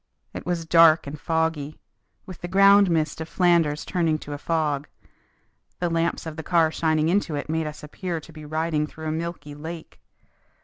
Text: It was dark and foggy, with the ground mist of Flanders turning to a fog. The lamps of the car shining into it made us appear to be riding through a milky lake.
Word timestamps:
It 0.33 0.47
was 0.47 0.65
dark 0.65 1.05
and 1.05 1.21
foggy, 1.21 1.79
with 2.25 2.41
the 2.41 2.47
ground 2.47 2.89
mist 2.89 3.21
of 3.21 3.29
Flanders 3.29 3.85
turning 3.85 4.17
to 4.25 4.33
a 4.33 4.39
fog. 4.39 4.87
The 5.77 5.91
lamps 5.91 6.25
of 6.25 6.37
the 6.37 6.41
car 6.41 6.71
shining 6.71 7.07
into 7.07 7.35
it 7.35 7.49
made 7.49 7.67
us 7.67 7.83
appear 7.83 8.19
to 8.19 8.33
be 8.33 8.43
riding 8.43 8.87
through 8.87 9.09
a 9.09 9.11
milky 9.11 9.53
lake. 9.53 10.01